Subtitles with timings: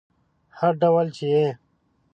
[0.57, 1.47] هر ډول چې یې